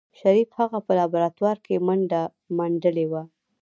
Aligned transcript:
شريف 0.19 0.49
هغه 0.59 0.79
په 0.85 0.91
لابراتوار 0.99 1.57
کې 1.65 1.75
منډلې 2.57 3.05
وه. 3.11 3.23